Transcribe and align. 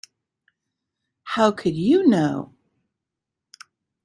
How 1.25 1.51
could 1.51 1.75
you 1.75 2.07
know? 2.07 2.55